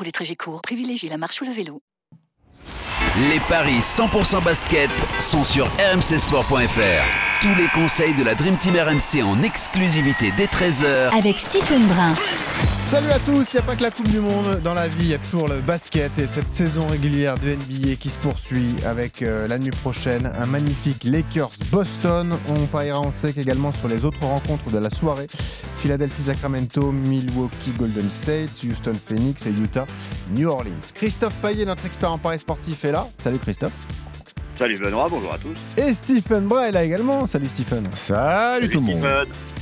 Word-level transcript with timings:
Pour 0.00 0.06
les 0.06 0.12
trajets 0.12 0.34
courts, 0.34 0.62
privilégiez 0.62 1.10
la 1.10 1.18
marche 1.18 1.42
ou 1.42 1.44
le 1.44 1.50
vélo. 1.50 1.82
Les 3.28 3.38
paris 3.40 3.80
100% 3.80 4.42
basket 4.42 4.88
sont 5.18 5.44
sur 5.44 5.66
rmcsport.fr. 5.66 7.42
Tous 7.42 7.54
les 7.60 7.68
conseils 7.74 8.14
de 8.14 8.24
la 8.24 8.34
Dream 8.34 8.56
Team 8.56 8.76
RMC 8.76 9.22
en 9.22 9.42
exclusivité 9.42 10.32
dès 10.38 10.46
13h 10.46 11.14
Avec 11.14 11.38
Stephen 11.38 11.86
Brun. 11.86 12.14
Salut 12.90 13.10
à 13.12 13.20
tous, 13.20 13.52
il 13.52 13.56
n'y 13.56 13.60
a 13.60 13.62
pas 13.62 13.76
que 13.76 13.84
la 13.84 13.92
Coupe 13.92 14.08
du 14.08 14.18
Monde 14.18 14.62
dans 14.64 14.74
la 14.74 14.88
vie, 14.88 14.96
il 14.98 15.10
y 15.10 15.14
a 15.14 15.18
toujours 15.18 15.46
le 15.46 15.60
basket 15.60 16.18
et 16.18 16.26
cette 16.26 16.48
saison 16.48 16.88
régulière 16.88 17.38
de 17.38 17.50
NBA 17.50 17.94
qui 18.00 18.08
se 18.08 18.18
poursuit 18.18 18.74
avec 18.84 19.22
euh, 19.22 19.46
la 19.46 19.60
nuit 19.60 19.70
prochaine 19.70 20.28
un 20.36 20.46
magnifique 20.46 21.04
Lakers-Boston. 21.04 22.36
On 22.48 22.66
pariera 22.66 22.98
en 22.98 23.12
sec 23.12 23.38
également 23.38 23.70
sur 23.70 23.86
les 23.86 24.04
autres 24.04 24.24
rencontres 24.24 24.72
de 24.72 24.78
la 24.78 24.90
soirée. 24.90 25.28
Philadelphie-Sacramento, 25.76 26.90
Milwaukee-Golden 26.90 28.10
State, 28.10 28.60
Houston-Phoenix 28.64 29.46
et 29.46 29.50
Utah-New 29.50 30.48
Orleans. 30.48 30.90
Christophe 30.92 31.34
Payet, 31.34 31.66
notre 31.66 31.86
expert 31.86 32.10
en 32.10 32.18
paris 32.18 32.40
sportif, 32.40 32.84
est 32.84 32.90
là. 32.90 33.06
Salut 33.18 33.38
Christophe. 33.38 33.86
Salut 34.58 34.78
Benoît, 34.78 35.06
bonjour 35.08 35.32
à 35.32 35.38
tous. 35.38 35.56
Et 35.80 35.94
Stephen 35.94 36.48
Bray 36.48 36.70
est 36.70 36.72
là 36.72 36.82
également. 36.82 37.24
Salut 37.28 37.46
Stephen. 37.46 37.84
Salut, 37.94 38.68
tout 38.68 38.80
le 38.80 38.86
monde. 38.86 38.98
Stephen. 38.98 39.59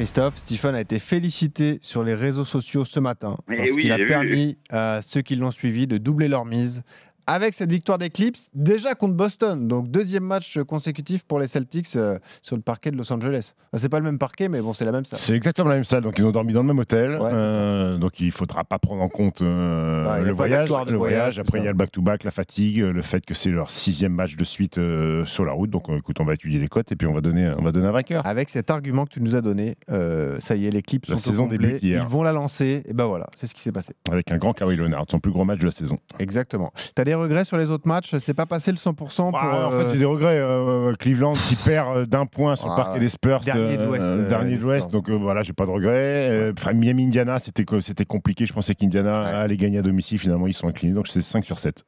Christophe, 0.00 0.38
Stephen 0.38 0.74
a 0.74 0.80
été 0.80 0.98
félicité 0.98 1.78
sur 1.82 2.02
les 2.02 2.14
réseaux 2.14 2.46
sociaux 2.46 2.86
ce 2.86 2.98
matin 3.00 3.36
Eh 3.52 3.56
parce 3.58 3.70
oui, 3.72 3.82
qu'il 3.82 3.92
a 3.92 3.98
vu, 3.98 4.06
permis 4.06 4.56
à 4.70 5.00
ceux 5.02 5.20
qui 5.20 5.36
l'ont 5.36 5.50
suivi 5.50 5.86
de 5.86 5.98
doubler 5.98 6.26
leur 6.26 6.46
mise 6.46 6.82
avec 7.26 7.54
cette 7.54 7.70
victoire 7.70 7.98
d'Eclipse 7.98 8.48
déjà 8.54 8.94
contre 8.94 9.14
Boston. 9.14 9.68
Donc 9.68 9.90
deuxième 9.90 10.24
match 10.24 10.58
consécutif 10.62 11.24
pour 11.24 11.38
les 11.38 11.48
Celtics 11.48 11.96
euh, 11.96 12.18
sur 12.42 12.56
le 12.56 12.62
parquet 12.62 12.90
de 12.90 12.96
Los 12.96 13.12
Angeles. 13.12 13.54
Enfin, 13.72 13.78
c'est 13.78 13.88
pas 13.88 13.98
le 13.98 14.04
même 14.04 14.18
parquet, 14.18 14.48
mais 14.48 14.60
bon, 14.60 14.72
c'est 14.72 14.84
la 14.84 14.92
même 14.92 15.04
salle. 15.04 15.18
C'est 15.18 15.34
exactement 15.34 15.68
la 15.68 15.76
même 15.76 15.84
salle, 15.84 16.02
donc 16.02 16.18
ils 16.18 16.24
ont 16.24 16.30
dormi 16.30 16.52
dans 16.52 16.62
le 16.62 16.68
même 16.68 16.78
hôtel. 16.78 17.18
Ouais, 17.20 17.30
Euh, 17.32 17.98
donc 17.98 18.20
il 18.20 18.32
faudra 18.32 18.64
pas 18.64 18.78
prendre 18.78 19.02
en 19.02 19.08
compte 19.08 19.42
euh, 19.42 20.04
Ouais, 20.08 20.24
le 20.24 20.32
voyage. 20.32 20.68
Le 20.70 21.40
Après 21.40 21.58
il 21.58 21.64
y 21.64 21.68
a 21.68 21.70
le 21.70 21.76
back-to-back, 21.76 22.24
la 22.24 22.30
fatigue, 22.30 22.78
le 22.78 23.02
fait 23.02 23.24
que 23.24 23.34
c'est 23.34 23.50
leur 23.50 23.70
sixième 23.70 24.12
match 24.12 24.36
de 24.36 24.44
suite 24.44 24.78
euh, 24.78 25.24
sur 25.24 25.44
la 25.44 25.52
route. 25.52 25.70
Donc 25.70 25.88
écoute, 25.88 26.16
on 26.20 26.24
va 26.24 26.34
étudier 26.34 26.58
les 26.58 26.68
cotes 26.68 26.90
et 26.92 26.96
puis 26.96 27.06
on 27.06 27.12
va 27.12 27.20
donner, 27.20 27.52
on 27.58 27.62
va 27.62 27.72
donner 27.72 27.86
un 27.86 27.92
vainqueur. 27.92 28.26
Avec 28.26 28.48
cet 28.48 28.70
argument 28.70 29.06
que 29.06 29.10
tu 29.10 29.20
nous 29.20 29.36
as 29.36 29.40
donné, 29.40 29.76
ça 29.88 30.56
y 30.56 30.66
est, 30.66 30.70
La 30.70 31.18
sont 31.18 31.18
saison 31.18 31.48
hier. 31.48 32.02
Ils 32.02 32.08
vont 32.08 32.22
la 32.22 32.32
lancer, 32.32 32.82
et 32.86 32.92
ben 32.92 33.04
voilà, 33.04 33.28
c'est 33.36 33.46
ce 33.46 33.54
qui 33.54 33.60
s'est 33.60 33.72
passé. 33.72 33.94
Avec 34.10 34.30
un 34.30 34.38
grand 34.38 34.52
Kawhi 34.52 34.76
Leonard, 34.76 35.06
son 35.10 35.18
plus 35.18 35.32
gros 35.32 35.44
match 35.44 35.58
de 35.60 35.66
la 35.66 35.70
saison. 35.70 35.98
Exactement. 36.18 36.72
T'as 36.94 37.04
des 37.04 37.14
regrets 37.20 37.44
sur 37.44 37.56
les 37.56 37.70
autres 37.70 37.86
matchs 37.86 38.14
C'est 38.18 38.34
pas 38.34 38.46
passé 38.46 38.70
le 38.72 38.76
100% 38.76 38.94
pour. 39.30 39.38
Ah, 39.40 39.68
en 39.68 39.72
euh, 39.72 39.78
fait, 39.86 39.92
j'ai 39.92 39.98
des 39.98 40.04
regrets. 40.04 40.38
euh, 40.40 40.92
Cleveland 40.94 41.34
qui 41.48 41.56
perd 41.56 41.96
euh, 41.96 42.06
d'un 42.06 42.26
point 42.26 42.56
sur 42.56 42.66
le 42.66 42.72
Ah, 42.72 42.76
parquet 42.76 43.00
des 43.00 43.08
Spurs. 43.08 43.40
dernier 43.40 43.76
de 43.76 43.84
l'Ouest, 43.84 44.02
euh, 44.02 44.24
euh, 44.24 44.28
dernier 44.28 44.56
de 44.56 44.62
l'Ouest. 44.62 44.90
Donc 44.90 45.08
euh, 45.08 45.14
voilà, 45.14 45.42
j'ai 45.42 45.52
pas 45.52 45.66
de 45.66 45.70
regrets. 45.70 46.28
Euh, 46.30 46.52
enfin, 46.58 46.72
Miami, 46.72 47.04
Indiana, 47.06 47.38
c'était 47.38 47.64
co- 47.64 47.80
c'était 47.80 48.04
compliqué. 48.04 48.46
Je 48.46 48.52
pensais 48.52 48.74
qu'Indiana 48.74 49.22
Ouais. 49.22 49.28
allait 49.28 49.56
gagner 49.56 49.78
à 49.78 49.82
domicile. 49.82 50.18
Finalement, 50.18 50.46
ils 50.46 50.54
sont 50.54 50.68
inclinés. 50.68 50.92
Donc 50.94 51.08
c'est 51.08 51.22
5 51.22 51.44
sur 51.44 51.58
7. 51.58 51.84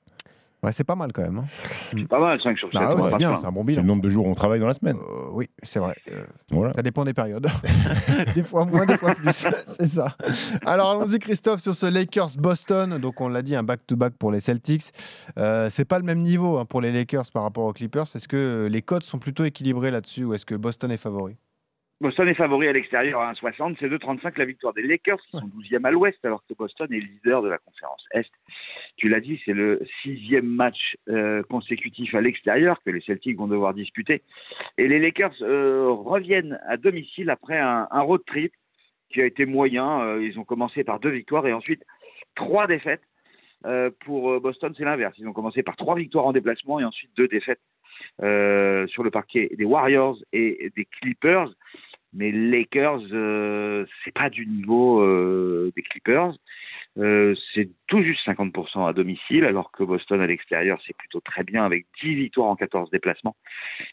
Ouais, 0.62 0.72
c'est 0.72 0.84
pas 0.84 0.94
mal 0.94 1.12
quand 1.12 1.22
même. 1.22 1.38
hein. 1.38 1.44
C'est 1.92 2.08
pas 2.08 2.20
mal, 2.20 2.40
5 2.40 2.58
sur 2.58 2.70
7. 2.72 2.80
Ah 2.82 2.94
on 2.96 3.02
ouais, 3.02 3.10
va 3.10 3.16
bien, 3.16 3.36
c'est 3.36 3.46
un 3.46 3.52
bon 3.52 3.60
C'est 3.62 3.66
bilan. 3.66 3.82
le 3.82 3.88
nombre 3.88 4.02
de 4.02 4.10
jours 4.10 4.26
où 4.26 4.30
on 4.30 4.34
travaille 4.34 4.60
dans 4.60 4.66
la 4.66 4.74
semaine. 4.74 4.96
Euh, 4.96 5.28
oui, 5.32 5.48
c'est 5.62 5.78
vrai. 5.78 5.94
Euh, 6.10 6.24
Voilà. 6.50 6.72
Ça 6.74 6.82
dépend 6.82 7.04
des 7.04 7.14
périodes. 7.14 7.46
des 8.34 8.42
fois 8.42 8.64
moins, 8.64 8.86
des 8.86 8.96
fois 8.96 9.14
plus. 9.14 9.46
c'est 9.68 9.88
ça. 9.88 10.16
Alors 10.66 10.90
allons-y, 10.90 11.18
Christophe, 11.18 11.60
sur 11.60 11.74
ce 11.74 11.86
Lakers-Boston. 11.86 12.98
Donc 12.98 13.20
on 13.20 13.28
l'a 13.28 13.42
dit, 13.42 13.56
un 13.56 13.62
back-to-back 13.62 14.14
pour 14.14 14.30
les 14.32 14.40
Celtics. 14.40 14.92
Euh, 15.38 15.68
c'est 15.70 15.84
pas 15.84 15.98
le 15.98 16.04
même 16.04 16.20
niveau 16.22 16.58
hein, 16.58 16.64
pour 16.64 16.80
les 16.80 16.92
Lakers 16.92 17.30
par 17.32 17.42
rapport 17.42 17.64
aux 17.64 17.72
Clippers. 17.72 18.06
Est-ce 18.14 18.28
que 18.28 18.68
les 18.70 18.82
codes 18.82 19.02
sont 19.02 19.18
plutôt 19.18 19.44
équilibrés 19.44 19.90
là-dessus 19.90 20.24
ou 20.24 20.34
est-ce 20.34 20.46
que 20.46 20.54
Boston 20.54 20.90
est 20.90 20.96
favori? 20.96 21.36
Boston 22.02 22.26
est 22.26 22.34
favori 22.34 22.66
à 22.66 22.72
l'extérieur 22.72 23.20
à 23.20 23.32
1,60. 23.32 23.76
C'est 23.78 23.86
2,35 23.86 24.36
la 24.36 24.44
victoire 24.44 24.74
des 24.74 24.82
Lakers 24.82 25.20
qui 25.20 25.30
sont 25.30 25.46
12e 25.46 25.86
à 25.86 25.92
l'ouest 25.92 26.18
alors 26.24 26.44
que 26.48 26.54
Boston 26.54 26.92
est 26.92 26.98
leader 26.98 27.42
de 27.42 27.48
la 27.48 27.58
conférence 27.58 28.04
Est. 28.10 28.28
Tu 28.96 29.08
l'as 29.08 29.20
dit, 29.20 29.40
c'est 29.44 29.52
le 29.52 29.80
sixième 30.02 30.46
match 30.46 30.96
euh, 31.08 31.44
consécutif 31.44 32.12
à 32.16 32.20
l'extérieur 32.20 32.82
que 32.84 32.90
les 32.90 33.00
Celtics 33.02 33.38
vont 33.38 33.46
devoir 33.46 33.72
disputer. 33.72 34.22
Et 34.78 34.88
les 34.88 34.98
Lakers 34.98 35.36
euh, 35.42 35.90
reviennent 35.90 36.58
à 36.66 36.76
domicile 36.76 37.30
après 37.30 37.60
un, 37.60 37.86
un 37.88 38.00
road 38.00 38.22
trip 38.26 38.52
qui 39.10 39.22
a 39.22 39.24
été 39.24 39.46
moyen. 39.46 40.00
Euh, 40.00 40.26
ils 40.26 40.40
ont 40.40 40.44
commencé 40.44 40.82
par 40.82 40.98
deux 40.98 41.10
victoires 41.10 41.46
et 41.46 41.52
ensuite 41.52 41.84
trois 42.34 42.66
défaites. 42.66 43.02
Euh, 43.64 43.92
pour 44.04 44.40
Boston, 44.40 44.74
c'est 44.76 44.84
l'inverse. 44.84 45.14
Ils 45.18 45.28
ont 45.28 45.32
commencé 45.32 45.62
par 45.62 45.76
trois 45.76 45.94
victoires 45.94 46.26
en 46.26 46.32
déplacement 46.32 46.80
et 46.80 46.84
ensuite 46.84 47.12
deux 47.16 47.28
défaites 47.28 47.60
euh, 48.22 48.86
sur 48.88 49.04
le 49.04 49.10
parquet 49.12 49.50
des 49.56 49.64
Warriors 49.64 50.18
et 50.32 50.72
des 50.74 50.84
Clippers. 50.84 51.48
Mais 52.14 52.30
Lakers, 52.30 53.02
euh, 53.12 53.86
c'est 54.04 54.12
pas 54.12 54.30
du 54.30 54.46
niveau 54.46 55.00
euh, 55.00 55.72
des 55.74 55.82
Clippers. 55.82 56.34
Euh, 56.98 57.34
c'est 57.54 57.70
tout 57.86 58.02
juste 58.02 58.26
50% 58.26 58.86
à 58.86 58.92
domicile, 58.92 59.44
alors 59.44 59.72
que 59.72 59.82
Boston 59.82 60.20
à 60.20 60.26
l'extérieur, 60.26 60.78
c'est 60.86 60.96
plutôt 60.96 61.20
très 61.20 61.42
bien 61.42 61.64
avec 61.64 61.86
10 62.02 62.14
victoires 62.14 62.48
en 62.48 62.56
14 62.56 62.90
déplacements. 62.90 63.36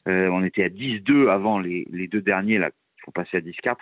Euh, 0.08 0.28
on 0.30 0.44
était 0.44 0.64
à 0.64 0.70
10-2 0.70 1.30
avant 1.30 1.60
les, 1.60 1.88
les 1.92 2.08
deux 2.08 2.22
derniers, 2.22 2.58
là, 2.58 2.72
il 2.98 3.02
faut 3.06 3.12
passer 3.12 3.38
à 3.38 3.42
10-4. 3.42 3.78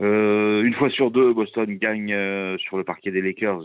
Euh, 0.00 0.62
une 0.62 0.74
fois 0.74 0.90
sur 0.90 1.10
deux, 1.10 1.32
Boston 1.32 1.76
gagne 1.76 2.12
euh, 2.12 2.56
sur 2.58 2.76
le 2.76 2.84
parquet 2.84 3.10
des 3.10 3.20
Lakers 3.20 3.62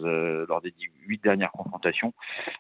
lors 0.48 0.62
des 0.62 0.74
8 1.06 1.24
dernières 1.24 1.52
confrontations. 1.52 2.14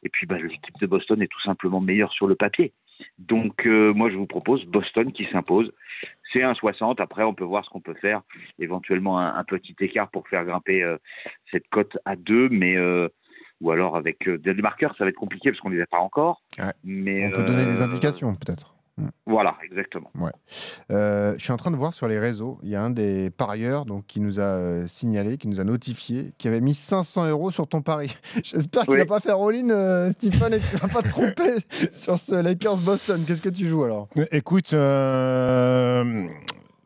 Et 0.04 0.10
puis 0.10 0.28
bah, 0.28 0.38
l'équipe 0.38 0.80
de 0.80 0.86
Boston 0.86 1.20
est 1.24 1.28
tout 1.28 1.42
simplement 1.42 1.82
meilleure 1.82 2.14
sur 2.14 2.28
le 2.28 2.36
papier. 2.36 2.74
Donc 3.18 3.66
euh, 3.66 3.94
moi 3.94 4.10
je 4.10 4.16
vous 4.16 4.28
propose 4.28 4.66
Boston 4.66 5.12
qui 5.12 5.26
s'impose. 5.32 5.72
C'est 6.34 6.40
1,60. 6.40 7.02
Après 7.02 7.24
on 7.24 7.34
peut 7.34 7.44
voir 7.44 7.64
ce 7.64 7.70
qu'on 7.70 7.80
peut 7.80 7.94
faire. 7.94 8.22
Éventuellement 8.60 9.20
un, 9.20 9.36
un 9.36 9.44
petit 9.44 9.76
écart 9.80 10.10
pour 10.10 10.28
faire 10.28 10.44
grimper 10.44 10.84
euh, 10.84 10.98
cette 11.52 11.68
cote 11.70 11.98
à 12.06 12.16
2. 12.16 12.50
Mais 12.50 12.76
euh, 12.76 13.08
ou 13.62 13.72
alors 13.72 13.96
avec 13.96 14.28
euh, 14.28 14.38
des 14.38 14.54
marqueurs 14.56 14.96
ça 14.98 15.06
va 15.06 15.10
être 15.10 15.16
compliqué 15.16 15.52
parce 15.52 15.62
qu'on 15.62 15.70
ne 15.70 15.76
les 15.76 15.82
a 15.82 15.88
pas 15.88 16.00
encore. 16.00 16.42
Ouais. 16.60 16.74
Mais, 16.84 17.28
On 17.28 17.32
peut 17.32 17.44
donner 17.44 17.66
des 17.66 17.82
indications 17.82 18.36
peut-être. 18.36 18.74
Voilà, 19.26 19.56
exactement. 19.66 20.12
Euh, 20.92 21.34
je 21.38 21.44
suis 21.44 21.52
en 21.52 21.58
train 21.58 21.72
de 21.72 21.76
voir 21.76 21.94
sur 21.94 22.08
les 22.08 22.20
réseaux, 22.20 22.60
il 22.62 22.70
y 22.70 22.76
a 22.76 22.84
un 22.84 22.92
des 22.92 23.32
parieurs 23.32 23.86
donc, 23.86 24.06
qui 24.06 24.20
nous 24.20 24.40
a 24.40 24.44
euh, 24.44 24.88
signalé, 24.88 25.38
qui 25.38 25.48
nous 25.48 25.60
a 25.60 25.64
notifié, 25.64 26.34
qui 26.38 26.48
avait 26.48 26.62
mis 26.62 26.76
500 26.76 27.28
euros 27.30 27.50
sur 27.50 27.68
ton 27.68 27.82
pari. 27.82 28.16
J'espère 28.44 28.84
qu'il 28.84 28.94
Oui. 28.94 29.00
va 29.00 29.06
pas 29.06 29.20
faire 29.20 29.40
all-in, 29.40 29.70
euh, 29.72 30.12
Stephen, 30.12 30.54
et 30.54 30.60
que 30.60 30.70
tu 30.70 30.76
vas 30.78 30.88
pas 30.88 31.02
te 31.02 31.10
tromper 31.10 31.56
sur 31.92 32.20
ce 32.20 32.36
Lakers-Boston. 32.36 33.24
Qu'est-ce 33.26 33.42
que 33.42 33.50
tu 33.50 33.68
joues 33.68 33.84
alors? 33.84 34.10
Écoute, 34.32 34.74
euh, 34.74 36.28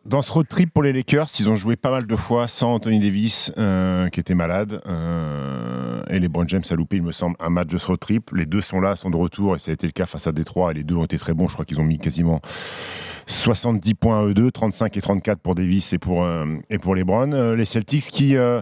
dans 0.08 0.22
ce 0.22 0.32
road 0.32 0.48
trip 0.48 0.74
pour 0.74 0.84
les 0.84 0.94
Lakers, 0.94 1.28
ils 1.40 1.50
ont 1.50 1.56
joué 1.56 1.76
pas 1.76 1.92
mal 1.92 2.08
de 2.08 2.16
fois 2.16 2.48
sans 2.48 2.74
Anthony 2.74 3.00
Davis, 3.00 3.52
euh, 3.58 4.08
qui 4.10 4.20
était 4.20 4.36
malade. 4.36 4.82
euh, 4.88 6.02
et 6.10 6.20
les 6.20 6.30
Brown 6.30 6.48
James 6.48 6.64
a 6.70 6.76
loupé, 6.76 6.96
il 6.96 7.04
me 7.04 7.12
semble, 7.12 7.36
un 7.40 7.50
match 7.50 7.68
de 7.68 7.78
ce 7.78 7.88
road 7.88 8.00
trip. 8.00 8.32
Les 8.34 8.46
deux 8.46 8.62
sont 8.62 8.80
là, 8.80 8.96
sont 8.96 9.10
de 9.10 9.18
retour, 9.18 9.56
et 9.56 9.60
ça 9.60 9.72
a 9.72 9.74
été 9.74 9.86
le 9.86 9.92
cas 9.92 10.06
face 10.06 10.26
à 10.26 10.32
Détroit. 10.32 10.72
Et 10.72 10.76
les 10.76 10.84
deux 10.84 10.96
ont 10.96 11.04
été 11.04 11.18
très 11.18 11.34
bons. 11.34 11.48
Je 11.48 11.54
crois 11.54 11.66
qu'ils 11.66 11.82
ont 11.82 11.84
mis 11.84 11.98
quasiment 12.00 12.42
70 13.28 13.94
points 13.96 14.20
à 14.20 14.24
eux 14.24 14.34
deux, 14.34 14.52
35 14.52 14.96
et 14.98 15.02
34 15.02 15.40
pour 15.40 15.54
Davis 15.56 15.94
et 15.94 15.98
pour, 16.00 16.24
euh, 16.24 16.46
et 16.70 16.78
pour 16.80 16.96
les 16.96 17.04
Browns. 17.04 17.34
Euh, 17.34 17.56
les 17.56 17.66
Celtics 17.66 18.06
qui, 18.06 18.36
euh, 18.36 18.62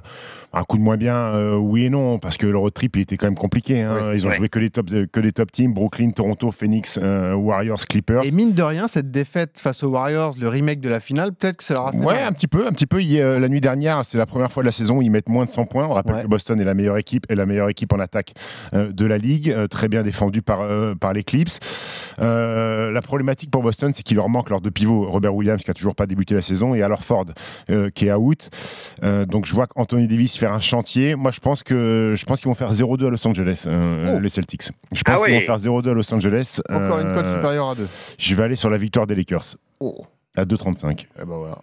un 0.53 0.63
coup 0.63 0.77
de 0.77 0.81
moins 0.81 0.97
bien, 0.97 1.15
euh, 1.15 1.55
oui 1.55 1.85
et 1.85 1.89
non, 1.89 2.17
parce 2.17 2.37
que 2.37 2.47
le 2.47 2.57
road 2.57 2.73
trip 2.73 2.95
il 2.95 3.01
était 3.03 3.17
quand 3.17 3.27
même 3.27 3.35
compliqué. 3.35 3.81
hein. 3.81 4.11
Ils 4.13 4.25
ont 4.25 4.31
joué 4.31 4.49
que 4.49 4.57
les 4.59 4.69
top, 4.69 4.89
que 5.11 5.19
les 5.19 5.31
top 5.31 5.51
teams 5.51 5.73
Brooklyn, 5.73 6.11
Toronto, 6.11 6.51
Phoenix, 6.51 6.97
Warriors, 7.01 7.85
Clippers. 7.87 8.23
Et 8.25 8.31
mine 8.31 8.53
de 8.53 8.63
rien, 8.63 8.87
cette 8.87 9.11
défaite 9.11 9.59
face 9.59 9.83
aux 9.83 9.89
Warriors, 9.89 10.33
le 10.39 10.47
remake 10.47 10.79
de 10.79 10.89
la 10.89 10.99
finale, 10.99 11.33
peut-être 11.33 11.57
que 11.57 11.63
ça 11.63 11.73
leur 11.75 11.87
a 11.87 11.91
fait 11.91 11.97
Ouais, 11.97 12.21
un 12.21 12.31
petit 12.31 12.47
peu, 12.47 12.65
un 12.67 12.71
petit 12.71 12.85
peu. 12.85 13.01
Il 13.03 13.17
la 13.19 13.49
nuit 13.49 13.61
dernière, 13.61 14.03
c'est 14.05 14.17
la 14.17 14.25
première 14.25 14.51
fois 14.51 14.63
de 14.63 14.65
la 14.67 14.71
saison 14.71 14.97
où 14.97 15.01
ils 15.01 15.11
mettent 15.11 15.29
moins 15.29 15.45
de 15.45 15.49
100 15.49 15.65
points. 15.65 15.85
On 15.85 15.93
rappelle 15.93 16.15
Ouais. 16.15 16.23
que 16.23 16.27
Boston 16.27 16.59
est 16.59 16.63
la 16.65 16.73
meilleure 16.73 16.97
équipe 16.97 17.25
et 17.29 17.35
la 17.35 17.45
meilleure 17.45 17.69
équipe 17.69 17.91
en 17.93 17.99
attaque 17.99 18.33
de 18.73 19.05
la 19.05 19.17
ligue, 19.17 19.53
très 19.69 19.87
bien 19.89 20.01
défendue 20.03 20.41
par 20.41 20.61
euh, 20.61 20.95
par 20.95 21.11
les 21.13 21.23
Clips. 21.23 21.59
La 22.95 23.01
problématique 23.01 23.51
pour 23.51 23.61
Boston, 23.61 23.91
c'est 23.93 24.03
qu'il 24.03 24.15
leur 24.15 24.29
manque 24.29 24.49
leurs 24.49 24.61
deux 24.61 24.71
pivots, 24.71 25.05
Robert 25.09 25.35
Williams 25.35 25.61
qui 25.61 25.69
a 25.69 25.73
toujours 25.73 25.95
pas 25.95 26.05
débuté 26.07 26.33
la 26.33 26.41
saison 26.41 26.73
et 26.75 26.81
alors 26.81 27.03
Ford 27.03 27.25
euh, 27.69 27.89
qui 27.89 28.07
est 28.07 28.13
out. 28.13 28.49
Euh, 29.03 29.25
donc 29.25 29.45
je 29.45 29.53
vois 29.53 29.67
qu'Anthony 29.67 30.07
Davis 30.07 30.37
faire 30.37 30.53
un 30.53 30.61
chantier. 30.61 31.15
Moi, 31.15 31.31
je 31.31 31.41
pense 31.41 31.61
que 31.61 32.13
je 32.15 32.25
pense 32.25 32.39
qu'ils 32.39 32.47
vont 32.47 32.55
faire 32.55 32.71
0-2 32.71 33.07
à 33.07 33.09
Los 33.09 33.27
Angeles, 33.27 33.65
euh, 33.67 34.15
Oh. 34.15 34.19
les 34.21 34.29
Celtics. 34.29 34.69
Je 34.93 35.03
pense 35.03 35.19
Ah 35.21 35.25
qu'ils 35.25 35.33
vont 35.35 35.41
faire 35.41 35.57
0-2 35.59 35.89
à 35.89 35.93
Los 35.93 36.13
Angeles. 36.13 36.61
Encore 36.69 36.99
une 36.99 37.13
cote 37.13 37.25
Euh, 37.25 37.35
supérieure 37.35 37.69
à 37.71 37.75
2. 37.75 37.85
Je 38.17 38.33
vais 38.35 38.43
aller 38.43 38.55
sur 38.55 38.69
la 38.69 38.77
victoire 38.77 39.05
des 39.07 39.15
Lakers 39.15 39.57
Oh, 39.81 40.05
à 40.37 40.45
2,35. 40.45 41.05
eh 41.17 41.25
ben 41.25 41.35
voilà. 41.35 41.57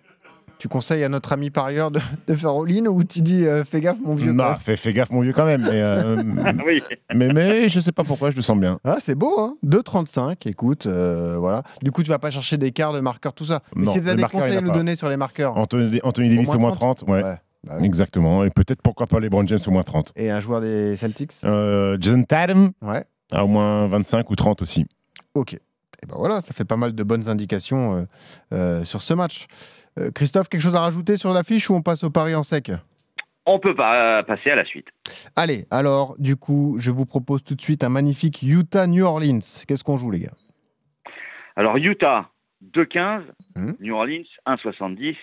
Tu 0.62 0.68
conseilles 0.68 1.02
à 1.02 1.08
notre 1.08 1.32
ami 1.32 1.50
parieur 1.50 1.90
de, 1.90 1.98
de 2.28 2.34
faire 2.36 2.50
all-in 2.50 2.86
ou 2.86 3.02
tu 3.02 3.20
dis 3.20 3.44
euh, 3.46 3.64
fais 3.64 3.80
gaffe 3.80 3.98
mon 4.00 4.14
vieux 4.14 4.30
Non, 4.30 4.44
quoi 4.44 4.54
fais, 4.54 4.76
fais 4.76 4.92
gaffe, 4.92 5.10
mon 5.10 5.20
vieux, 5.20 5.32
quand 5.32 5.44
même. 5.44 5.62
Mais, 5.62 5.82
euh, 5.82 6.22
oui. 6.64 6.80
mais, 7.12 7.32
mais 7.32 7.68
je 7.68 7.80
sais 7.80 7.90
pas 7.90 8.04
pourquoi, 8.04 8.30
je 8.30 8.36
le 8.36 8.42
sens 8.42 8.56
bien. 8.56 8.78
Ah, 8.84 8.98
c'est 9.00 9.16
beau, 9.16 9.40
hein 9.40 9.56
2,35, 9.66 10.48
écoute, 10.48 10.86
euh, 10.86 11.36
voilà. 11.36 11.64
Du 11.82 11.90
coup, 11.90 12.04
tu 12.04 12.10
vas 12.10 12.20
pas 12.20 12.30
chercher 12.30 12.58
des 12.58 12.70
quarts 12.70 12.92
de 12.92 13.00
marqueurs, 13.00 13.32
tout 13.32 13.44
ça. 13.44 13.62
Mais 13.74 13.86
Non, 13.86 13.92
si 13.92 14.00
tu 14.00 14.08
as 14.08 14.14
des 14.14 14.22
conseils 14.22 14.54
à 14.54 14.58
a 14.58 14.60
nous 14.60 14.68
pas. 14.68 14.74
donner 14.74 14.94
sur 14.94 15.08
les 15.08 15.16
marqueurs 15.16 15.56
Anthony, 15.56 15.98
Anthony 16.04 16.28
Davis 16.28 16.48
Au 16.50 16.52
moins 16.52 16.68
moins 16.68 16.70
30, 16.70 17.02
ouais. 17.08 17.24
Ouais, 17.24 17.36
bah 17.64 17.74
oui. 17.80 17.84
Exactement. 17.84 18.44
Et 18.44 18.50
peut-être 18.50 18.82
pourquoi 18.82 19.08
pas 19.08 19.18
les 19.18 19.30
Brown 19.30 19.48
James 19.48 19.58
au 19.66 19.70
moins 19.72 19.82
30. 19.82 20.12
Et 20.14 20.30
un 20.30 20.38
joueur 20.38 20.60
des 20.60 20.94
Celtics? 20.94 21.32
Euh, 21.42 21.96
Jason 22.00 22.22
Tatum? 22.22 22.70
Ouais, 22.82 23.04
à 23.32 23.44
au 23.44 23.48
moins 23.48 23.88
25 23.88 24.30
ou 24.30 24.36
30 24.36 24.62
aussi. 24.62 24.86
ok. 25.34 25.58
Et 26.02 26.06
ben 26.06 26.16
voilà, 26.18 26.40
ça 26.40 26.52
fait 26.52 26.64
pas 26.64 26.76
mal 26.76 26.94
de 26.94 27.02
bonnes 27.04 27.28
indications 27.28 27.94
euh, 27.96 28.04
euh, 28.52 28.84
sur 28.84 29.02
ce 29.02 29.14
match. 29.14 29.46
Euh, 29.98 30.10
Christophe, 30.10 30.48
quelque 30.48 30.62
chose 30.62 30.74
à 30.74 30.80
rajouter 30.80 31.16
sur 31.16 31.32
l'affiche 31.32 31.68
ou 31.70 31.74
on 31.74 31.82
passe 31.82 32.04
au 32.04 32.10
pari 32.10 32.34
en 32.34 32.42
sec? 32.42 32.70
On 33.44 33.58
peut 33.58 33.74
pas 33.74 34.18
euh, 34.20 34.22
passer 34.22 34.50
à 34.50 34.54
la 34.56 34.64
suite. 34.64 34.86
Allez, 35.36 35.66
alors, 35.70 36.14
du 36.18 36.36
coup, 36.36 36.76
je 36.78 36.90
vous 36.90 37.04
propose 37.04 37.42
tout 37.42 37.54
de 37.54 37.60
suite 37.60 37.82
un 37.84 37.88
magnifique 37.88 38.40
Utah-New 38.42 39.04
Orleans. 39.04 39.40
Qu'est-ce 39.66 39.82
qu'on 39.84 39.98
joue, 39.98 40.10
les 40.10 40.20
gars? 40.20 40.32
Alors 41.56 41.76
Utah 41.76 42.30
2,15, 42.74 43.22
Mhm. 43.56 43.76
New 43.80 43.94
Orleans 43.94 44.24
1,70, 44.46 45.16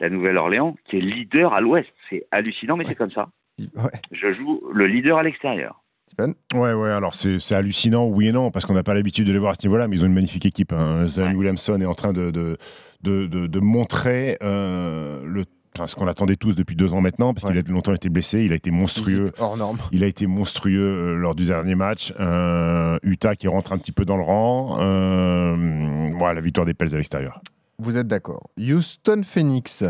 la 0.00 0.08
Nouvelle-Orléans 0.10 0.76
qui 0.88 0.96
est 0.96 1.00
leader 1.00 1.52
à 1.52 1.60
l'Ouest. 1.60 1.88
C'est 2.10 2.26
hallucinant, 2.32 2.76
mais 2.76 2.84
c'est 2.88 2.94
comme 2.96 3.10
ça. 3.12 3.28
Ouais, 3.74 3.90
Je 4.10 4.30
joue 4.32 4.62
le 4.72 4.86
leader 4.86 5.18
à 5.18 5.22
l'extérieur. 5.22 5.82
Stephen 6.08 6.34
Ouais, 6.54 6.72
ouais, 6.72 6.90
alors 6.90 7.14
c'est 7.14 7.38
c'est 7.38 7.54
hallucinant, 7.54 8.06
oui 8.06 8.28
et 8.28 8.32
non, 8.32 8.50
parce 8.50 8.64
qu'on 8.64 8.74
n'a 8.74 8.82
pas 8.82 8.94
l'habitude 8.94 9.26
de 9.26 9.32
les 9.32 9.38
voir 9.38 9.52
à 9.52 9.54
ce 9.60 9.66
niveau-là, 9.66 9.86
mais 9.88 9.96
ils 9.96 10.02
ont 10.04 10.06
une 10.08 10.14
magnifique 10.14 10.46
équipe. 10.46 10.72
Hein. 10.72 11.06
Zion 11.06 11.26
Ouais. 11.28 11.34
Williamson 11.34 11.80
est 11.80 11.86
en 11.86 11.94
train 11.94 12.12
de, 12.12 12.30
de, 12.30 12.56
de, 13.02 13.26
de- 13.26 13.46
de 13.46 13.60
montrer 13.60 14.36
euh, 14.42 15.22
le, 15.24 15.44
enfin, 15.76 15.86
ce 15.86 15.94
qu'on 15.94 16.06
attendait 16.08 16.36
tous 16.36 16.56
depuis 16.56 16.74
deux 16.76 16.94
ans 16.94 17.00
maintenant, 17.00 17.34
parce 17.34 17.46
qu'il 17.46 17.58
a 17.58 17.62
longtemps 17.70 17.92
été 17.94 18.08
blessé, 18.08 18.42
il 18.44 18.52
a 18.52 18.56
été 18.56 18.70
monstrueux. 18.70 19.26
Physique 19.26 19.34
hors 19.40 19.56
norme. 19.56 19.78
Il 19.92 20.02
a 20.02 20.06
été 20.06 20.26
monstrueux 20.26 20.80
euh, 20.80 21.14
lors 21.16 21.34
du 21.34 21.44
dernier 21.44 21.74
match. 21.74 22.12
Euh, 22.18 22.98
Utah 23.02 23.36
qui 23.36 23.46
rentre 23.48 23.72
un 23.74 23.78
petit 23.78 23.92
peu 23.92 24.04
dans 24.04 24.16
le 24.16 24.22
rang. 24.24 24.78
Euh, 24.80 26.08
voilà, 26.18 26.34
la 26.34 26.40
victoire 26.40 26.64
des 26.66 26.74
Pels 26.74 26.94
à 26.94 26.96
l'extérieur. 26.96 27.40
Vous 27.78 27.96
êtes 27.96 28.08
d'accord. 28.08 28.48
Houston 28.58 29.22
Phoenix. 29.24 29.84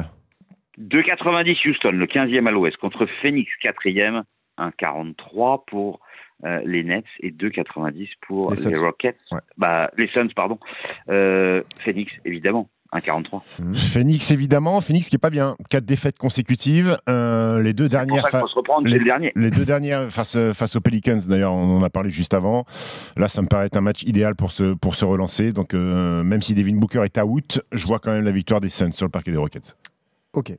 2,90 0.79 1.69
Houston, 1.69 1.91
le 1.93 2.07
15e 2.07 2.47
à 2.47 2.51
l'Ouest, 2.51 2.77
contre 2.77 3.07
Phoenix 3.21 3.51
4e, 3.65 4.23
1,43 4.59 5.63
pour 5.67 6.01
euh, 6.45 6.61
les 6.65 6.85
Nets 6.85 7.05
et 7.21 7.31
2,90 7.31 8.09
pour 8.27 8.53
Les. 8.55 8.77
Rockets. 8.77 9.17
Ouais. 9.33 9.41
Bah, 9.57 9.91
les 9.97 10.09
Suns, 10.09 10.29
pardon. 10.35 10.59
Euh, 11.11 11.63
Phoenix, 11.85 12.13
évidemment, 12.25 12.69
1,43. 12.93 13.43
Phoenix, 13.75 14.31
évidemment. 14.31 14.81
Phoenix 14.81 15.09
qui 15.11 15.17
est 15.17 15.19
pas 15.19 15.31
bien. 15.31 15.57
Quatre 15.69 15.85
défaites 15.85 16.17
consécutives. 16.17 16.97
Euh, 17.09 17.61
les 17.61 17.73
deux 17.73 17.85
pour 17.85 17.91
dernières. 17.91 18.23
ça 18.23 18.31
qu'il 18.31 18.39
fa- 18.39 18.41
faut 18.41 18.49
se 18.49 18.55
reprendre, 18.55 18.87
les- 18.87 18.93
c'est 18.93 18.99
le 19.01 19.05
dernier. 19.05 19.33
Les 19.35 19.51
deux 19.51 19.65
dernières 19.65 20.11
face, 20.11 20.39
face 20.55 20.77
aux 20.77 20.81
Pelicans, 20.81 21.19
d'ailleurs, 21.27 21.53
on 21.53 21.77
en 21.79 21.83
a 21.83 21.91
parlé 21.91 22.11
juste 22.11 22.35
avant. 22.35 22.65
Là, 23.17 23.29
ça 23.29 23.43
me 23.43 23.47
paraît 23.49 23.67
être 23.67 23.77
un 23.77 23.81
match 23.83 24.05
idéal 24.05 24.37
pour 24.37 24.53
se, 24.53 24.75
pour 24.75 24.95
se 24.95 25.05
relancer. 25.05 25.53
Donc, 25.53 25.75
euh, 25.75 26.23
même 26.23 26.41
si 26.41 26.55
Devin 26.55 26.77
Booker 26.77 27.03
est 27.05 27.19
out, 27.19 27.61
je 27.73 27.85
vois 27.87 27.99
quand 27.99 28.13
même 28.13 28.25
la 28.25 28.31
victoire 28.33 28.61
des 28.61 28.69
Suns 28.69 28.93
sur 28.93 29.07
le 29.07 29.11
parquet 29.11 29.33
des 29.33 29.39
Rockets. 29.39 29.77
Ok. 30.35 30.53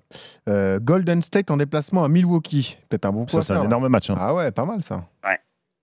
Euh, 0.48 0.80
Golden 0.80 1.22
State 1.22 1.52
en 1.52 1.58
déplacement 1.58 2.04
à 2.04 2.10
Milwaukee. 2.10 2.78
Peut-être 2.90 3.06
un 3.06 3.12
bon 3.12 3.24
coup 3.26 3.30
Ça, 3.32 3.42
c'est 3.42 3.54
un 3.54 3.60
là. 3.60 3.66
énorme 3.66 3.88
match. 3.88 4.10
hein. 4.10 4.16
Ah 4.20 4.34
ouais, 4.34 4.52
pas 4.52 4.66
mal 4.66 4.82
ça. 4.82 5.06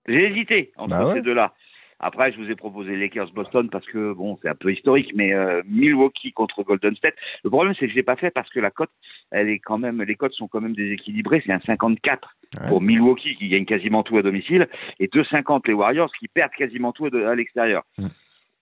J'ai 0.09 0.25
hésité 0.31 0.71
entre 0.77 0.89
Bah 0.91 1.07
ouais. 1.07 1.13
ces 1.15 1.21
deux-là. 1.21 1.53
Après, 1.99 2.31
je 2.31 2.37
vous 2.37 2.49
ai 2.49 2.55
proposé 2.55 2.95
Lakers-Boston 2.95 3.69
parce 3.71 3.85
que, 3.87 4.13
bon, 4.13 4.37
c'est 4.41 4.47
un 4.47 4.55
peu 4.55 4.71
historique, 4.71 5.11
mais 5.15 5.33
euh, 5.33 5.63
Milwaukee 5.65 6.31
contre 6.31 6.61
Golden 6.63 6.95
State. 6.95 7.15
Le 7.43 7.49
problème, 7.49 7.73
c'est 7.77 7.87
que 7.87 7.91
je 7.91 7.95
l'ai 7.97 8.03
pas 8.03 8.15
fait 8.15 8.29
parce 8.29 8.49
que 8.51 8.59
la 8.59 8.69
cote, 8.71 8.91
elle 9.31 9.49
est 9.49 9.57
quand 9.59 9.79
même, 9.79 10.01
les 10.03 10.15
cotes 10.15 10.33
sont 10.33 10.47
quand 10.47 10.61
même 10.61 10.75
déséquilibrées. 10.75 11.41
C'est 11.45 11.51
un 11.51 11.59
54 11.59 12.35
Ouais. 12.61 12.69
pour 12.69 12.79
Milwaukee 12.81 13.35
qui 13.35 13.49
gagne 13.49 13.65
quasiment 13.65 14.03
tout 14.03 14.17
à 14.17 14.21
domicile 14.21 14.69
et 14.99 15.07
2,50 15.07 15.67
les 15.67 15.73
Warriors 15.73 16.09
qui 16.17 16.29
perdent 16.29 16.53
quasiment 16.53 16.93
tout 16.93 17.07
à, 17.07 17.31
à 17.31 17.35
l'extérieur. 17.35 17.83
Mm. 17.97 18.07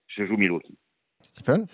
Je 0.08 0.24
joue 0.26 0.36
Milwaukee. 0.36 0.76
Stephen 1.26 1.66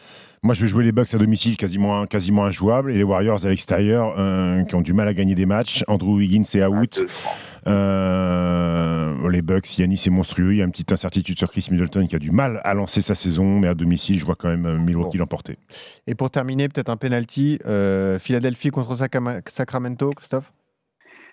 Moi, 0.42 0.54
je 0.54 0.62
vais 0.62 0.68
jouer 0.68 0.84
les 0.84 0.92
Bucks 0.92 1.14
à 1.14 1.18
domicile 1.18 1.56
quasiment, 1.56 2.06
quasiment 2.06 2.44
injouables 2.44 2.90
et 2.90 2.96
les 2.96 3.04
Warriors 3.04 3.44
à 3.44 3.48
l'extérieur 3.48 4.14
euh, 4.18 4.62
qui 4.64 4.74
ont 4.74 4.80
du 4.80 4.92
mal 4.92 5.08
à 5.08 5.14
gagner 5.14 5.34
des 5.34 5.46
matchs. 5.46 5.84
Andrew 5.88 6.16
Wiggins 6.16 6.42
est 6.54 6.64
out. 6.64 6.98
À 6.98 7.02
2,30. 7.02 7.08
Euh, 7.68 9.30
les 9.32 9.42
Bucks, 9.42 9.78
Yanis 9.78 10.04
est 10.06 10.10
monstrueux. 10.10 10.52
Il 10.52 10.58
y 10.58 10.62
a 10.62 10.64
une 10.64 10.70
petite 10.70 10.92
incertitude 10.92 11.38
sur 11.38 11.50
Chris 11.50 11.66
Middleton 11.70 12.06
qui 12.06 12.14
a 12.14 12.18
du 12.18 12.30
mal 12.30 12.60
à 12.64 12.74
lancer 12.74 13.00
sa 13.00 13.14
saison, 13.14 13.58
mais 13.58 13.68
à 13.68 13.74
domicile, 13.74 14.18
je 14.18 14.24
vois 14.24 14.36
quand 14.36 14.48
même 14.48 14.66
euh, 14.66 14.78
Milwaukee 14.78 15.18
l'emporter. 15.18 15.56
Et 16.06 16.14
pour 16.14 16.30
terminer, 16.30 16.68
peut-être 16.68 16.90
un 16.90 16.96
penalty. 16.96 17.58
euh, 17.66 18.18
Philadelphie 18.18 18.70
contre 18.70 18.94
Sacramento, 18.94 20.10
Christophe? 20.10 20.52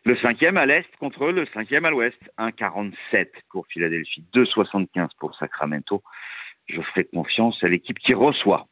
Le 0.06 0.16
cinquième 0.18 0.56
à 0.58 0.66
l'est 0.66 0.86
contre 1.00 1.28
le 1.28 1.46
cinquième 1.54 1.86
à 1.86 1.90
l'ouest. 1.90 2.18
1,47 2.38 3.28
pour 3.52 3.68
Philadelphie, 3.68 4.24
2,75 4.34 5.10
pour 5.20 5.36
Sacramento. 5.36 6.02
Je 6.70 6.82
ferai 6.82 7.06
confiance 7.14 7.58
à 7.64 7.68
l'équipe 7.68 7.98
qui 8.00 8.14
reçoit. 8.14 8.68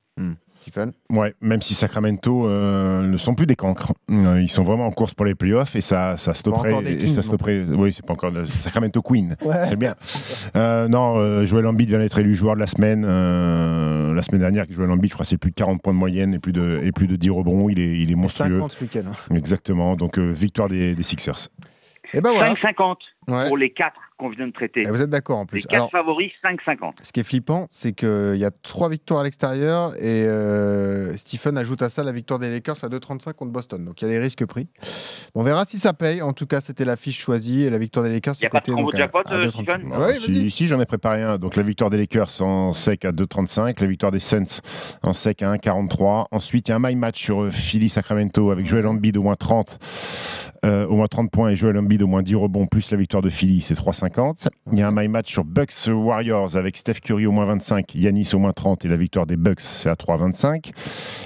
Stephen 0.62 0.92
Ouais, 1.12 1.34
même 1.40 1.62
si 1.62 1.76
Sacramento 1.76 2.48
euh, 2.48 3.04
ne 3.04 3.16
sont 3.18 3.36
plus 3.36 3.46
des 3.46 3.56
cancres. 3.56 3.94
Euh, 4.12 4.42
ils 4.42 4.50
sont 4.50 4.64
vraiment 4.64 4.88
en 4.88 4.92
course 4.92 5.14
pour 5.14 5.26
les 5.26 5.36
playoffs 5.36 5.76
et 5.76 5.82
ça, 5.82 6.18
ça 6.18 6.34
stopperait. 6.34 6.70
encore 6.72 6.82
des 6.84 6.94
et 6.94 6.98
Kings, 6.98 7.10
ça 7.10 7.22
stopperait. 7.22 7.62
Oui, 7.64 7.94
c'est 7.94 8.06
pas 8.06 8.14
encore 8.14 8.32
le 8.32 8.44
Sacramento 8.46 9.02
Queen. 9.02 9.36
Ouais. 9.46 9.66
C'est 9.66 9.76
bien. 9.78 9.94
Euh, 10.56 10.88
non, 10.88 11.18
euh, 11.20 11.46
Joel 11.46 11.68
Embiid 11.68 11.88
vient 11.90 12.00
d'être 12.00 12.20
élu 12.20 12.34
joueur 12.36 12.56
de 12.56 12.60
la 12.60 12.68
semaine. 12.68 13.06
euh, 13.08 14.14
la 14.14 14.24
semaine 14.24 14.42
dernière, 14.42 14.66
Joel 14.70 14.90
Embiid, 14.90 15.12
je 15.12 15.16
crois, 15.16 15.24
que 15.24 15.30
c'est 15.30 15.38
plus 15.38 15.52
de 15.52 15.56
40 15.56 15.82
points 15.82 15.94
de 15.94 16.00
moyenne 16.00 16.34
et 16.34 16.40
plus 16.40 16.54
de, 16.54 16.82
et 16.84 16.92
plus 16.92 17.08
de 17.08 17.16
10 17.16 17.30
rebonds. 17.30 17.70
Il 17.70 17.80
est, 17.80 18.00
il 18.00 18.12
est 18.12 18.16
monstrueux. 18.16 18.58
50 18.58 18.72
ce 18.72 18.82
week-end. 18.84 19.04
hein. 19.10 19.36
Exactement. 19.36 19.96
Donc, 19.96 20.18
euh, 20.18 20.32
victoire 20.32 20.68
des, 20.70 20.96
des 20.96 21.04
Sixers. 21.04 21.48
Et 22.14 22.20
ben 22.22 22.32
voilà. 22.34 22.54
5,50 22.56 22.96
Ouais. 23.30 23.48
pour 23.48 23.58
les 23.58 23.70
quatre 23.72 24.00
qu'on 24.18 24.30
vient 24.30 24.48
de 24.48 24.52
traiter. 24.52 24.82
Et 24.82 24.90
vous 24.90 25.02
êtes 25.02 25.10
d'accord 25.10 25.38
en 25.38 25.42
Les 25.42 25.48
plus. 25.48 25.66
quatre 25.66 25.74
Alors, 25.76 25.92
favoris, 25.92 26.32
5,50. 26.44 26.94
ce 27.04 27.12
qui 27.12 27.20
est 27.20 27.24
flippant, 27.24 27.68
c'est 27.70 27.94
qu'il 27.94 28.36
y 28.38 28.46
a 28.46 28.52
trois 28.52 28.90
victoires 28.90 29.20
à 29.22 29.24
l'extérieur 29.24 29.94
et 29.96 30.26
euh, 30.26 31.16
Stephen 31.18 31.58
ajoute 31.58 31.82
à 31.82 31.90
ça 31.90 32.04
la 32.04 32.12
victoire 32.12 32.40
des 32.40 32.50
Lakers 32.50 32.84
à 32.84 32.88
2,35 32.88 33.34
contre 33.34 33.52
Boston. 33.52 33.86
Donc 33.86 34.02
il 34.02 34.06
y 34.06 34.08
a 34.08 34.12
des 34.12 34.20
risques 34.20 34.46
pris. 34.46 34.68
On 35.36 35.44
verra 35.44 35.66
si 35.66 35.78
ça 35.80 35.94
paye. 35.94 36.22
En 36.22 36.34
tout 36.34 36.48
cas, 36.48 36.62
c'était 36.62 36.86
la 36.86 36.96
fiche 36.96 37.20
choisie 37.20 37.64
et 37.64 37.70
la 37.70 37.78
victoire 37.78 38.06
des 38.06 38.12
Lakers. 38.12 38.34
Y 38.36 38.38
a 38.38 38.40
c'est 38.42 38.50
pas 38.50 38.60
de 38.62 38.72
combo 38.72 38.92
jackpot, 38.92 39.20
euh, 39.32 39.46
2,35. 39.48 39.52
Stephen 39.52 39.92
Ah 39.94 40.00
ouais, 40.00 40.14
vas-y. 40.14 40.20
si, 40.20 40.52
si, 40.52 40.68
j'en 40.68 40.80
ai 40.82 40.86
préparé 40.86 41.22
un. 41.24 41.38
Donc, 41.38 41.56
la 41.56 41.64
victoire 41.64 41.90
des 41.90 41.98
Lakers 41.98 42.42
en 42.42 42.74
sec 42.74 43.06
à 43.06 43.12
2,35. 43.12 43.80
La 43.82 43.88
victoire 43.88 44.12
des 44.12 44.20
Suns 44.20 44.62
en 45.04 45.14
sec 45.14 45.44
à 45.44 45.54
1,43. 45.54 46.26
Ensuite, 46.32 46.68
il 46.68 46.72
y 46.72 46.74
a 46.74 46.78
un 46.78 46.80
my 46.80 46.96
match 46.96 47.22
sur 47.22 47.44
euh, 47.44 47.52
Philly-Sacramento 47.52 48.52
avec 48.52 48.66
Joel 48.66 48.88
Embiid 48.88 49.16
au 49.18 49.24
moins 49.24 49.36
30. 49.36 49.78
euh, 50.66 50.88
au 50.88 50.96
moins 50.96 51.08
30 51.08 51.30
points 51.32 51.50
et 51.50 51.56
Joel 51.56 51.78
Embiid 51.78 52.02
au 52.02 52.08
moins 52.08 52.24
10 52.24 52.36
rebonds 52.36 52.66
plus 52.66 52.90
la 52.92 52.98
victoire 52.98 53.22
de 53.22 53.30
Philly, 53.30 53.62
c'est 53.62 53.76
3,50. 53.76 54.07
Il 54.72 54.80
y 54.80 54.82
a 54.82 54.88
un 54.88 54.92
my 54.92 55.08
match 55.08 55.32
sur 55.32 55.44
Bucks 55.44 55.88
Warriors 55.88 56.56
avec 56.56 56.78
Steph 56.78 57.02
Curry 57.04 57.26
au 57.26 57.32
moins 57.32 57.46
25, 57.46 57.96
Yanis 57.96 58.30
au 58.34 58.40
moins 58.40 58.54
30 58.54 58.86
et 58.86 58.88
la 58.88 58.98
victoire 58.98 59.26
des 59.26 59.38
Bucks, 59.38 59.62
c'est 59.62 59.90
à 59.90 59.94
3,25. 59.94 60.68
Et 60.68 60.72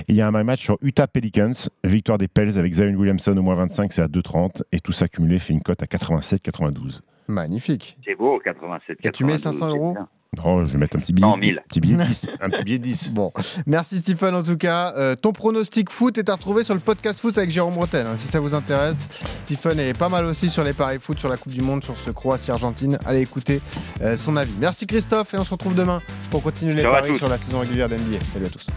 il 0.09 0.15
y 0.15 0.21
a 0.21 0.27
un 0.27 0.31
my 0.31 0.43
match 0.43 0.63
sur 0.63 0.77
Utah 0.81 1.07
Pelicans, 1.07 1.69
victoire 1.83 2.17
des 2.17 2.27
Pels 2.27 2.57
avec 2.57 2.73
Zion 2.73 2.93
Williamson 2.93 3.35
au 3.37 3.41
moins 3.41 3.55
25, 3.55 3.93
c'est 3.93 4.01
à 4.01 4.07
2,30 4.07 4.63
et 4.71 4.79
tout 4.79 4.91
ça 4.91 5.07
cumulé 5.07 5.39
fait 5.39 5.53
une 5.53 5.61
cote 5.61 5.83
à 5.83 5.85
87,92. 5.85 7.01
Magnifique. 7.31 7.97
C'est 8.05 8.15
beau, 8.15 8.39
87. 8.39 8.99
Et 9.03 9.09
tu 9.09 9.23
mets 9.23 9.33
92, 9.33 9.41
500 9.41 9.57
c'est 9.59 9.65
euros. 9.65 9.97
Oh, 10.45 10.63
je 10.65 10.71
vais 10.71 10.77
mettre 10.77 10.95
un 10.95 10.99
petit 11.01 11.11
billet. 11.11 11.27
Non, 11.27 11.35
1000. 11.35 11.61
Petit 11.67 11.81
billet 11.81 11.97
de 11.97 12.03
10. 12.03 12.29
un 12.39 12.49
petit 12.49 12.63
billet 12.63 12.77
de 12.79 12.83
10. 12.83 13.09
Bon, 13.11 13.33
merci 13.65 13.97
Stephen 13.97 14.33
en 14.33 14.43
tout 14.43 14.55
cas. 14.55 14.93
Euh, 14.95 15.15
ton 15.15 15.33
pronostic 15.33 15.89
foot 15.89 16.17
est 16.17 16.29
à 16.29 16.35
retrouver 16.35 16.63
sur 16.63 16.73
le 16.73 16.79
podcast 16.79 17.19
foot 17.19 17.37
avec 17.37 17.49
Jérôme 17.49 17.73
Bretel, 17.73 18.07
hein, 18.07 18.15
si 18.15 18.29
ça 18.29 18.39
vous 18.39 18.53
intéresse. 18.53 19.09
Stephen 19.43 19.77
est 19.79 19.97
pas 19.97 20.07
mal 20.07 20.25
aussi 20.25 20.49
sur 20.49 20.63
les 20.63 20.71
paris 20.71 20.99
foot, 21.01 21.19
sur 21.19 21.27
la 21.27 21.35
Coupe 21.35 21.51
du 21.51 21.61
Monde, 21.61 21.83
sur 21.83 21.97
ce 21.97 22.11
Croatie-Argentine. 22.11 22.97
Allez 23.05 23.21
écouter 23.21 23.59
euh, 24.01 24.15
son 24.15 24.37
avis. 24.37 24.53
Merci 24.57 24.87
Christophe 24.87 25.33
et 25.33 25.37
on 25.37 25.43
se 25.43 25.51
retrouve 25.51 25.75
demain 25.75 26.01
pour 26.29 26.41
continuer 26.41 26.75
les 26.75 26.83
Ciao 26.83 26.93
paris 26.93 27.17
sur 27.17 27.27
la 27.27 27.37
saison 27.37 27.59
régulière 27.59 27.89
d'NBA. 27.89 28.19
Salut 28.31 28.45
à 28.45 28.49
tous. 28.49 28.67